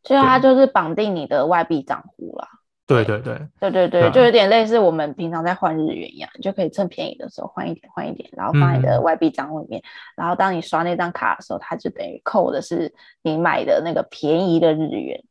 [0.03, 2.47] 所以它就是绑定你的外币账户啦。
[2.87, 9.83] 对对对对对对，就有点类似我们平常在换日元一样，你就可以趁便宜的时候换一点换一点，然后放在你的外币账户里面，嗯，
[10.15, 15.21] 然后当你刷那张卡的时候，它就等于扣的是你买的那个便宜的日元。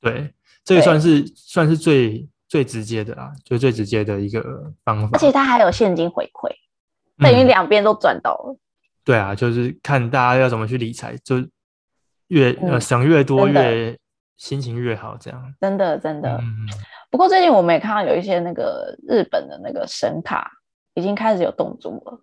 [0.00, 4.42] 对，这个算是算是最最直接的啦，就最直接的一个
[4.84, 5.10] 方法。
[5.12, 6.50] 而且它还有现金回馈，
[7.22, 8.58] 等于两边都赚到了，嗯。
[9.04, 11.36] 对啊，就是看大家要怎么去理财，就
[12.26, 13.96] 越呃省越多越
[14.36, 15.54] 心情越好，这样。
[15.60, 16.38] 真的真的。
[16.38, 16.68] 嗯
[17.14, 20.50] 不过最近我们也看到有一些那个日本的那个神卡
[20.94, 22.18] 已经开始有动作了，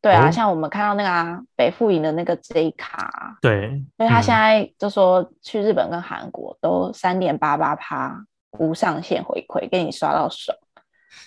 [0.00, 8.16] 对啊，哦、像我们看到那个、啊、北富银的那个 J 卡，对，因为他现在就说去日本跟韩国都三点八八趴
[8.60, 10.56] 无上限回馈，给你刷到爽，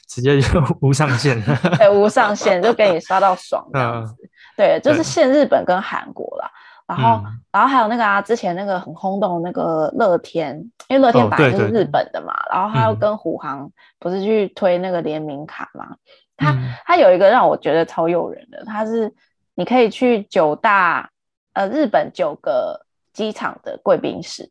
[0.08, 1.38] 直接就 无上限，
[1.78, 6.50] 对，无上限就给你刷到爽这样子，嗯、对，就是限日本跟韩国啦。
[6.90, 15.96] 然后、嗯，然后还有那个啊，之前那个很轰动的那个乐天，因为乐天本来就是日本的嘛，哦、然后他又跟虎航不是去推那个联名卡嘛，
[16.36, 19.14] 他、嗯、他有一个让我觉得超诱人的，他是
[19.54, 21.12] 你可以去九大
[21.54, 24.50] 呃日本九个机场的贵宾室，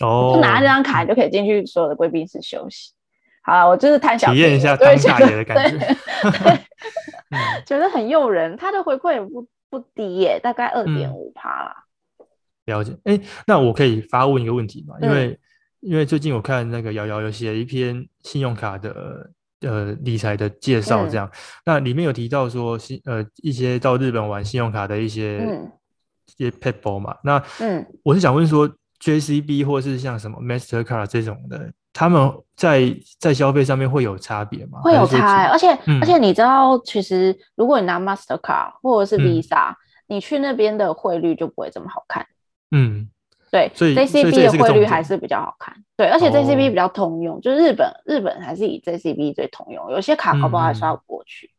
[0.00, 2.90] 哦，就拿这张卡你就可以进去所有的贵宾室休息。
[3.44, 5.96] 好了，我就是贪小体验一下当大爷的感觉，
[7.64, 9.46] 觉得很诱人，他的回馈也不。
[9.70, 11.84] 不低耶，大概二点五趴啦。
[12.66, 14.94] 了解，哎、欸，那我可以发问一个问题吗？
[15.00, 15.38] 因为、嗯、
[15.80, 19.30] 因为最近我看那个瑶瑶有写一篇信用卡的
[19.62, 25.72] 呃理财的介绍，这样、嗯，那里面有提到说信呃一些到日本玩信用卡的一些、嗯、
[26.36, 27.16] 一些撇步嘛。
[27.24, 28.68] 那嗯，我是想问说
[29.00, 31.72] JCB 或是像什么 Mastercard 这种的。
[31.98, 34.78] 他们在在消费上面会有差别吗？
[34.82, 42.24] 会有差、欸，而且、嗯、而且你知道，其实如果你拿 Mastercard 或者是 Visa，、嗯、你去那边的汇率就不会这么好看。
[42.70, 43.08] 嗯，
[43.50, 45.74] 对，所以 JCB 的汇率还是比较好看。
[45.96, 51.50] 对，而且 JCB 比较通用，哦、就日本日本还是以 JCB 最通用，有些卡搞不好还刷不过去。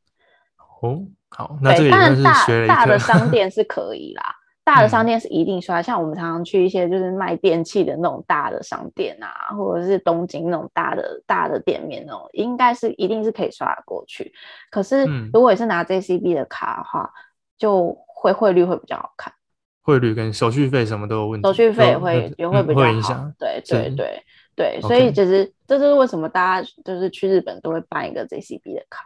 [0.84, 4.24] 嗯、哦，好，那这个当然大大的商店 是可以啦。
[4.70, 14.32] 大的商店是一定刷，嗯，像我们常常去一些就是卖电器的那种大的商店啊，或者是东京那种大的大的店面那种，应该是一定是可以刷得过去。
[14.70, 17.12] 可是如果你是拿 JCB 的卡的话，
[17.58, 19.34] 就会汇率会比较好看，
[19.82, 23.32] 汇率跟手续费什么都有问题，手续费也会也会比较好。
[23.40, 24.24] 对对对
[24.56, 29.04] 对，所以其实这就是为什么大家就是去日本都会办一个 JCB 的卡。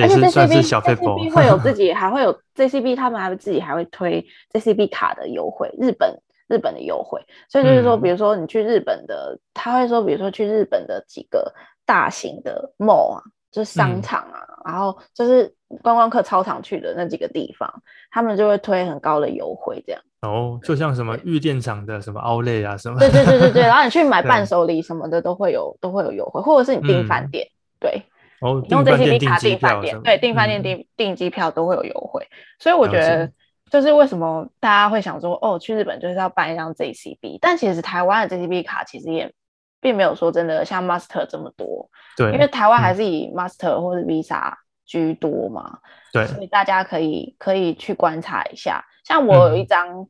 [0.00, 6.14] 而且 JCB JCB 会有 自己，还会有 JCB，他们还会自己还会推 JCB 卡的优惠，日本
[6.48, 7.20] 日本的优惠。
[7.48, 11.52] 所以就是说，比如说你去日本的，嗯、他会说，比如说去日本的几个
[11.84, 17.68] 大型的 mall 啊，就是商场啊，嗯、然后就是观光客超常去的那几个地方，
[18.10, 20.02] 他们就会推很高的优惠，这样。
[20.22, 22.98] 哦，就像什么玉电厂的什么 Outlet 啊什么。
[22.98, 27.50] 对对对对对， 然后你去买伴手礼什么的都会有都会有优惠，或者是你订饭店，嗯、
[27.80, 28.02] 对。
[28.40, 32.26] 哦，用 JCB 卡订饭店，对，订饭店订订机票都会有优惠，
[32.58, 33.30] 所以我觉得
[33.70, 39.32] 就是为什么大家会想说，哦，去日本就是要办一张 JCB，但其实台湾的 JCB 卡其实也
[39.80, 44.54] 并没有说真的像 Master 这么多，对，因为台湾还是以 Master 或者 Visa
[44.86, 45.78] 居多嘛，
[46.12, 50.06] 对，所以大家可以可以去观察一下，像我有一张。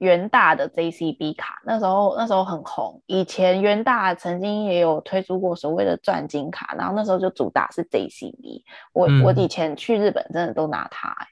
[0.00, 3.02] 嗯元大的 JCB 卡，那时候那时候很红。
[3.06, 8.62] 以前元大曾经也有推出过所谓的钻金卡，然后那时候就主打是 JCB。
[8.92, 11.26] 我、嗯、我以前去日本真的都拿它、欸，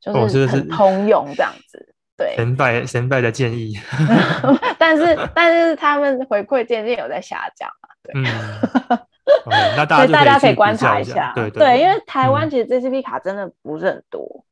[0.00, 1.78] 就是很通用这样子。
[1.78, 3.74] 哦、对，神拜神拜的建议。
[4.78, 7.86] 但是但是他们回馈渐渐有在下降啊。
[8.02, 8.24] 对，嗯、
[9.76, 11.32] 那大家大家可以观察一下。
[11.34, 14.46] 对对，对，因为台湾其实 JCB 卡真的不是很多。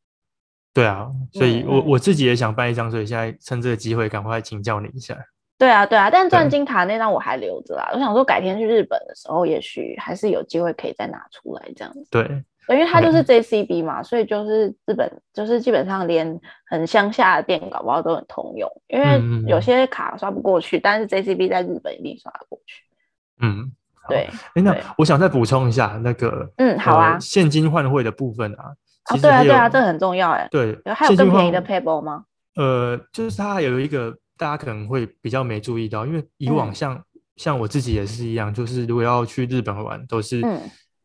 [0.73, 5.17] 对啊，所以我、嗯、我自己也想办一张，所以现在趁这个机会赶快请教你一下。
[5.59, 12.07] 对啊，对啊，但钻金卡那张我还留着啊，我想说改天去日本的时候，也许还是有机会可以再拿出来这样子。
[12.11, 12.23] 对，
[12.69, 22.85] 因为它就是 JCB 嘛，所以就是日本就是基本上连很乡下的店搞不好都很通用，因为有些卡刷不过去，嗯、但是 JCB 在日本一定刷得过去。
[23.43, 23.71] 嗯，
[24.09, 24.31] 对。
[24.55, 28.73] 哎，那我想再补充一下那个，嗯，好啊，呃、现金换汇的部分啊。
[29.11, 30.49] 哦，对啊，对啊，这很重要哎。
[30.51, 32.25] 对，还有更便宜的 PayPal 吗？
[32.57, 37.05] 呃，就是它有一个大家可能会比较没注意到，因为以往像、嗯、
[37.37, 40.61] 像我自己也是一样，就是如果要去日本玩，都是、嗯、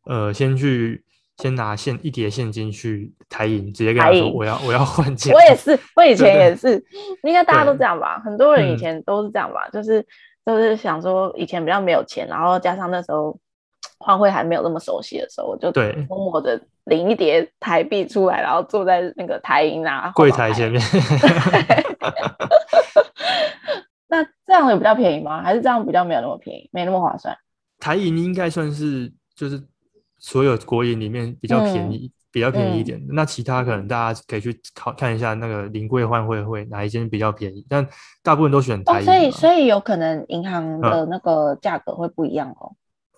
[0.05, 1.03] 呃先去
[1.37, 5.33] 先拿现一叠现金去台银，直接跟他说我要我要换钱。
[5.33, 6.83] 我也是，我以前也是，
[7.23, 8.19] 应该大家都这样吧？
[8.23, 9.67] 很多人以前都是这样吧？
[9.69, 10.05] 就是
[10.45, 13.37] 就是想说以前比较没有钱，然后加上那时候
[13.97, 15.71] 换汇还没有那么熟悉的时候，我就
[16.08, 20.81] 默默的领一叠台币出来，然后坐在那个台银啊柜台前面。
[24.08, 25.41] 那这样有比较便宜吗？
[25.41, 27.36] 还是这样比较没有那么便宜，没那么划算？
[27.79, 29.62] 台银应该算是就是
[30.17, 32.12] 所有国银里面比较便宜。
[32.12, 37.88] 嗯比较便宜一点的，嗯、那其他可能大家可以去考看一下那个临柜换汇会哪一间比较便宜，但
[38.21, 39.05] 大部分都选台银、哦。
[39.05, 42.73] 所以所以有可能银行的那个价格会不一样哦。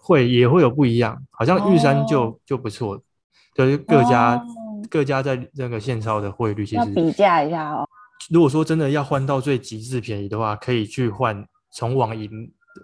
[0.08, 2.98] 会也会有不一样，好像玉山就、哦、就不错，
[3.54, 4.42] 就是各家、哦、
[4.90, 7.86] 各家在那个现钞的汇率其实比价一下哦。
[8.32, 12.30] 如果说真的要换到最极致便宜的话，可以去换从网银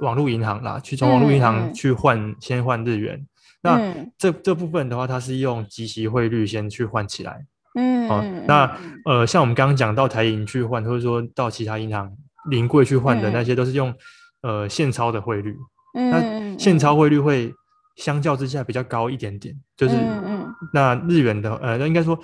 [0.02, 3.26] 网络银行啦，去从网络银行去换，嗯、先换日元。
[3.62, 3.78] 那
[4.18, 12.12] 这、嗯、这部分的话，它是用即时汇率先去换起来，嗯，好、哦，那呃，像我们刚刚讲到台银去换，或者说到其他银行
[12.50, 13.90] 临柜去换的那些，都是用、
[14.42, 15.56] 嗯、呃现钞的汇率，
[15.94, 17.54] 嗯，那现钞汇率会
[17.96, 22.20] 相较之下比较高一点点，就是、嗯、那日元的呃，那应该说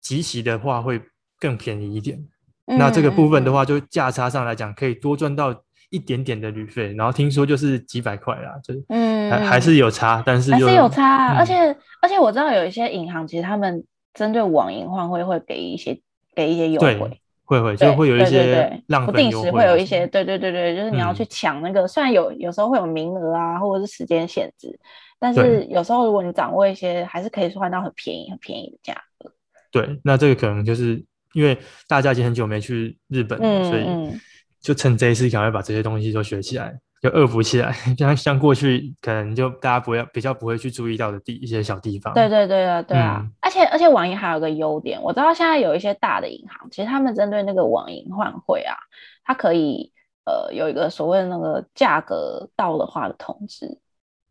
[0.00, 1.00] 即时的话会
[1.40, 2.18] 更便宜一点，
[2.66, 5.54] 嗯、那这个部分的话，就价差上来讲可以多赚到。
[5.90, 11.54] 一点点的旅费，然后听说就是几百块啦，就是嗯，还还是有差，但是还是有差，嗯、而且
[12.02, 16.00] 而且我知道有一些银行其实他们针对网银换汇会给一些
[16.34, 24.78] 给一些优惠，会会就会有一些让不定时会有一些，对对对对，就是你要去抢那个，嗯、虽然有有时候会有名额啊，或者是时间限制，
[25.18, 29.30] 但是有时候如果你掌握一些，还是可以换到很便宜很便宜的价格。
[29.70, 31.56] 对，那这个可能就是因为
[31.88, 34.20] 大家已经很久没去日本了，嗯、所以。
[34.64, 36.74] 就趁这一次，赶快把这些东西都学起来，
[37.04, 37.70] 就恶补起来。
[37.98, 42.14] 像像过去可能就大家不要比较不会去注意到的地一些小地方。
[42.14, 43.18] 对对对啊，对啊。
[43.22, 48.74] 嗯、而且而且网银还有个优点，我知道现在有一些大的银行，其实他们针对那个网银换汇啊，
[49.22, 49.92] 它可以
[50.24, 53.66] 呃有一个所谓的那个价格到的话的通知，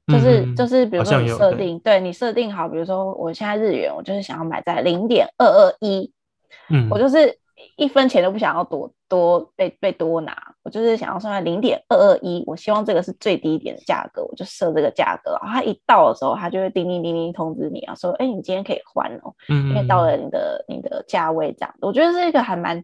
[0.08, 6.12] 就是、嗯、就是比如说你设定，对，对你设定好，比如说我现在日元，我就是想要买在零点二二一，
[6.70, 7.38] 嗯，我就是。
[7.76, 15.32] 一分钱都不想要多多被被多拿，我就是想要算在零点二二一，我希望这个是最低一点的价格，我就设这个价格。
[15.42, 21.76] 然后它一到的时候，它就会叮叮叮叮通知你啊，说，哎，你今天可以换哦，嗯，因为到了你的你的价位这样。
[21.82, 22.84] 我觉得是一个还蛮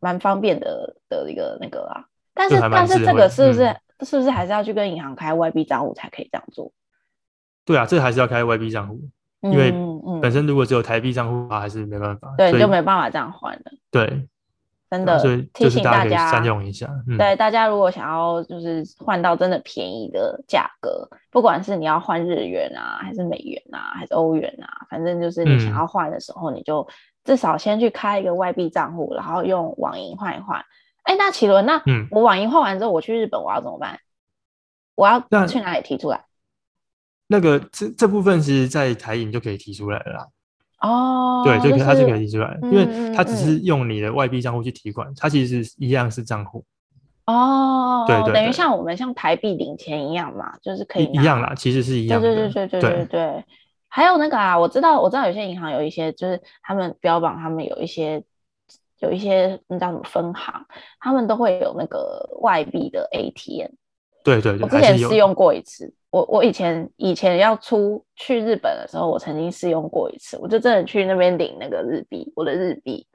[0.00, 6.72] 蛮方便的的一个那个啊，但是但是这个是不是、嗯、是不是还是要去跟银行开外币账户才可以这样做？
[7.64, 9.00] 对啊，这还是要开外币账户。
[9.52, 9.72] 因为
[10.20, 13.72] 本身如果只有台币账户的话，还是没办法，对，就没办法这样换的。
[13.90, 14.28] 对，
[14.90, 16.88] 真的，所以提醒大家善用一下。
[17.18, 26.86] 对，大家如果想要就是换到真的便宜的价格，不管是你要换日元啊，还是美元啊，还是欧元啊，反正就是你想要换的时候，你就
[27.24, 30.64] 至少先去开一个外币账户，然后用网银换一换。
[31.02, 34.00] 哎，那奇伦，那我网银换完之后，我去日本我要怎么办？
[34.96, 36.24] 我要去哪里提出来？
[37.26, 40.26] 那个这这部分其实，在台银就可以提出来了啦。
[40.80, 46.64] 哦，对，就它就可以提出来，因为它只是用你的外币账户去提款，它其实是一样是账户。
[47.24, 52.28] 哦，对对，等于像我们像台币领钱一样嘛，就是可以一样啦，其实是一样的。
[52.28, 53.44] 对对对对对对对。
[53.88, 58.22] 还有那个啊，我知道我知道有些银行有一些，就是他们标榜他们有一些
[59.00, 60.66] 有一些那叫什么分行，
[61.00, 63.72] 他们都会有那个外币的 ATM。
[64.22, 65.92] 对对对，我之前试用过一次。
[66.16, 73.06] 我我以前以前要出去日本的时候，我曾经试用过一次，我就真的去那边领那个日币，我的日币。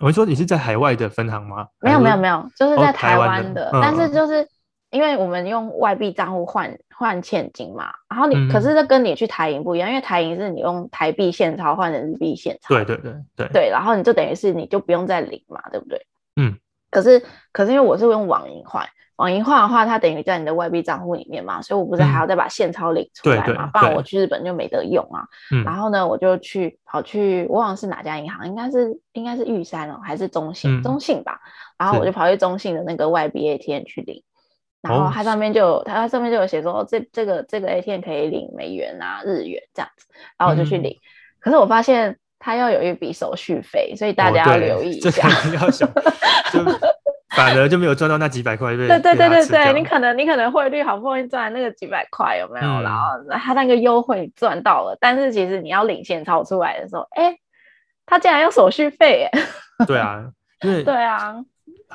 [0.00, 1.66] 我说你是在海外的分行吗？
[1.82, 3.68] 没有没有没有，就是在台湾的。
[3.68, 4.48] 哦、的但是就是
[4.90, 12.74] 因为我们用外币账户换换现金嘛，然后你、嗯、可是这跟你去台银不一样，因为台银是你用台币现钞换成日币现钞。
[12.74, 13.48] 对对对对。
[13.52, 16.00] 对，然后你就等于是你就不用再领嘛，对不对？
[16.36, 16.56] 嗯。
[16.90, 17.22] 可是
[17.52, 18.86] 可是因为我是用网银换。
[19.16, 23.66] 网银换的话，它等于在你的外币账户里面嘛，所以我不是还要再把现钞领出来嘛？
[23.72, 25.26] 不然我去日本就没得用啊。
[25.50, 30.70] 嗯、然后呢，我就去跑去，我忘了是哪家银行，应该是应该是玉山哦，还是中信？
[30.70, 31.40] 嗯、中信吧。
[31.76, 34.22] 然后我就跑去中信的那个外币 ATM 去领，
[34.80, 40.06] 然后它上面就有，它上面就有写说，这这个这个 ATM 可以领美元啊、日元这样子。
[40.38, 41.02] 然后我就去领，嗯、
[41.40, 45.28] 可是我发现它要有一笔手续费，所以大家要留意一下。
[45.28, 45.70] 哦、
[46.52, 46.78] 这个
[47.36, 52.66] 反而就没有赚到那几百块，对对对对对，你可能你可能汇率好不容易赚那个几百块，有没有？
[52.66, 57.36] 嗯、然后他那个优惠赚到了，但是其实你要领现钞出来的时候，哎，
[58.06, 59.40] 他竟然要手续费，哎，
[59.86, 60.24] 对啊，
[60.62, 61.34] 因为对啊，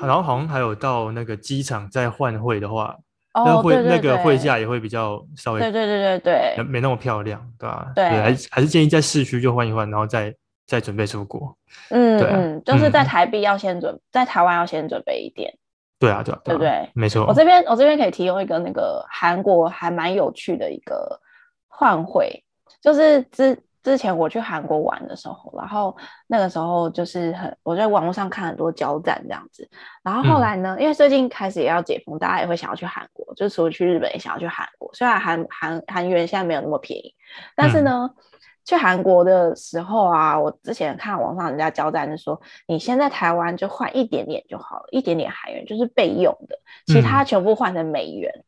[0.00, 2.96] 然后好像还有到那个机场再换汇的话，
[3.34, 7.92] 那会那个汇价也会比较稍微，对对对对对，没那么漂亮，对吧？
[7.94, 10.34] 对，还是还是建议在市区就换一换，然后再。
[10.66, 11.54] 再准备出国，
[11.90, 15.52] 嗯嗯，就是在台币要先准，在台湾要先准备一点，
[15.98, 16.88] 对啊，对啊，对不对？
[16.94, 17.26] 没错。
[17.26, 21.20] 我这边我这边可以提供一个那个韩国还蛮有趣的一个
[21.68, 22.42] 换汇，
[22.80, 23.54] 就是之
[23.84, 29.68] 之前我去韩国玩的时候，然后那个时候就是很我在网络上看很多交战这样子，
[30.02, 34.92] 然后后来呢，嗯、因为最近开始也要解封，大家也会想要去韩国，就除了去日本也想要去韩国。
[34.92, 37.14] 虽然韩韩韩元现在没有那么便宜，
[37.54, 38.10] 但是呢。
[38.12, 38.24] 嗯
[38.66, 46.56] 去韩国的时候啊，我之前看网上人家交战，就说你先在台湾就换一点点就好了，一点点韩元就是备用的，
[46.86, 48.32] 其他全部换成美元。
[48.34, 48.44] 嗯、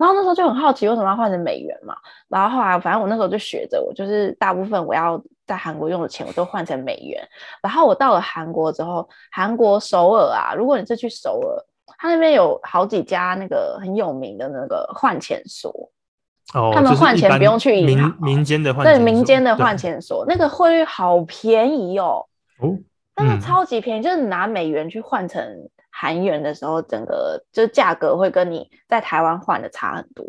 [0.00, 1.94] 然后那时候就很好奇，为什么要换成美元嘛？
[2.26, 7.22] 然后后来反正我那时候就学着，我就是大部分我要在韩国用的钱，我都换成美元。
[7.62, 11.62] 然后我到了韩国之后，韩国首尔啊，如果你是去首尔，
[11.98, 15.70] 它那边有好几家那个很有名的那个换钱所。
[16.54, 22.26] 哦、他们换钱不用去银行，民民间的换钱对民间的换钱所，那个汇率好便宜哦，
[22.58, 22.76] 哦，
[23.14, 25.40] 那个超级便宜，嗯、就是拿美元去换成
[25.90, 30.24] 韩元的时候，整个就价格会跟你在台湾换的差很多。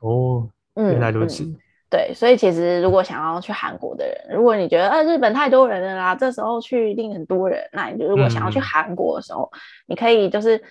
[0.00, 1.56] 哦，原来如此、嗯嗯。
[1.90, 10.62] 对，所以其实如果想要去韩国的人，如果你觉得呃日本太多人了啦，这时候去一定很多人，那你就如果想要去韩国的时候，嗯、你可以就是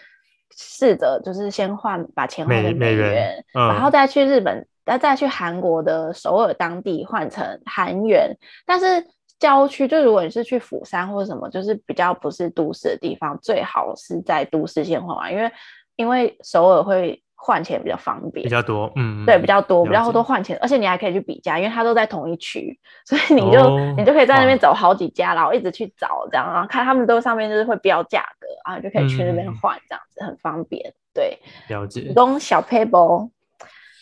[0.56, 4.68] 试着就是先换把钱换成美元，美元嗯、然后再去日本。
[4.84, 9.06] 再再去韩国的首尔当地换成韩元，但是
[9.42, 15.52] 郊区就如果你是去釜山或者什么，就是比较不是都市的地方，最好是在都市先换完，因为
[15.96, 33.32] 因为首尔会换钱比较方便，比较多，嗯，对，比较多，比较多换钱，而且你还可以去比价，因为它都在同一区，所以你就、哦、你就可以在那边走好几家，然后一直去找这样，然后看他们都上面就是会标价格，然后你就可以去那边换，这样子、嗯、很方便，对，了解，供小撇步。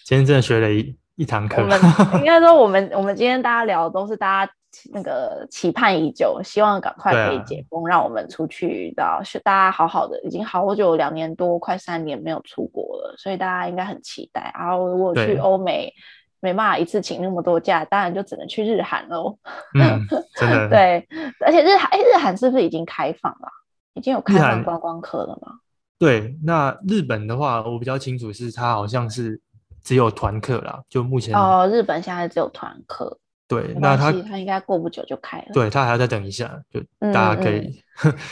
[0.03, 1.61] 今天真的学了一一堂课。
[1.61, 1.79] 我们
[2.19, 4.51] 应该说，我们我们今天大家聊的都是大家
[4.91, 14.53] 那个期盼已久，希望赶快可以解封，啊、让我们出去到是大家好好的，已经好久两年多，快三年没有出国了，所以大家应该很期待。
[14.57, 15.93] 然后如果去欧美
[16.39, 19.37] 没办法一次请那么多假，当然就只能去日韩喽。
[19.79, 20.05] 嗯，
[20.35, 20.67] 真的。
[20.71, 21.07] 对，
[21.45, 23.49] 而且日韩，哎，日韩是不是已经开放了？
[23.93, 25.53] 已经有开放观光客了吗？
[25.97, 29.41] 对，那日本的话，我比较清楚是它好像是。
[29.81, 33.17] 只有团客啦，就目前哦，日本现在只有团客。
[33.49, 35.45] 对，那他他应该过不久就开了。
[35.51, 36.79] 对，他还要再等一下，就
[37.11, 37.81] 大家可以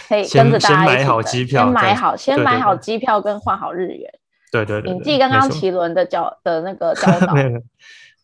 [0.08, 4.08] 可以 跟着大家先买好机票，先买好先买好机票跟换好日元。
[4.52, 7.34] 对对对，你记刚刚奇伦的教的那个 教导，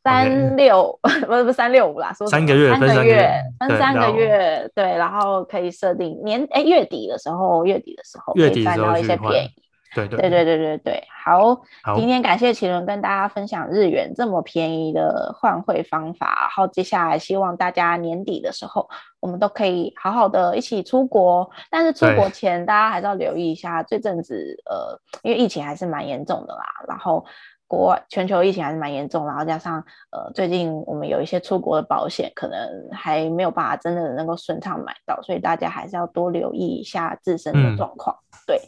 [0.03, 9.49] 三六 不是不是三六五啦，说三个月三个月分三个月，对，然后可以设定年哎月底的时候，月底的时候可以赚到一些便宜。
[9.93, 10.43] 对对对对。
[10.43, 18.87] 对对对，好，好，今天感谢奇伦跟大家分享日元这么便宜的换汇方法，然后接下来希望大家年底的时候，
[19.19, 27.25] 我们都可以好好的一起出国，但是出国前大家还是要留意一下，这阵子呃，因为疫情还是蛮严重的啦，然后
[27.67, 32.59] 国外全球疫情还是蛮严重，然后加上呃最近我们有一些出国的保险可能
[32.91, 38.61] 还没有办法真的能够顺畅买到，所以大家还是要多留意一下自身的状况，嗯、对。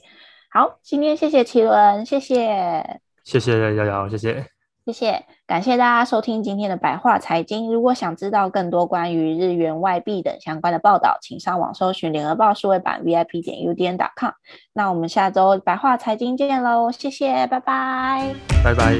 [0.56, 4.46] 好，今天谢谢奇伦，谢谢，谢谢瑶瑶，谢谢，
[4.86, 7.74] 谢谢，感谢大家收听今天的白话财经。
[7.74, 14.32] 如果想知道更多关于日元、外币等相关的报道，请上网搜寻联合报数位版 VIP 点 UDN.com。
[14.72, 18.34] 那我们下周白话财经见喽，谢谢，拜拜，
[18.64, 18.96] 拜拜。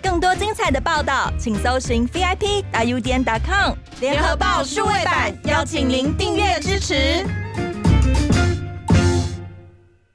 [0.00, 7.26] 更多精彩的报道，请搜寻 VIP 点 UDN.com 联合报数位版，邀请您订阅支持。